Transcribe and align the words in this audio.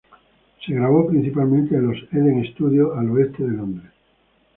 Se 0.65 0.73
grabó 0.73 1.07
principalmente 1.09 1.75
en 1.75 1.85
los 1.89 1.97
Eden 2.11 2.43
Studios 2.53 2.97
al 2.97 3.11
oeste 3.11 3.43
de 3.43 3.51
Londres. 3.55 3.91